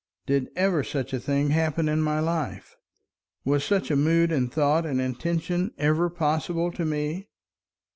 Did 0.25 0.49
ever 0.55 0.83
such 0.83 1.13
a 1.13 1.19
thing 1.19 1.51
happen 1.51 1.87
in 1.87 2.01
my 2.01 2.19
life? 2.19 2.75
Was 3.45 3.63
such 3.63 3.91
a 3.91 3.95
mood 3.95 4.31
and 4.31 4.51
thought 4.51 4.83
and 4.83 4.99
intention 4.99 5.75
ever 5.77 6.09
possible 6.09 6.71
to 6.71 6.83
me? 6.85 7.27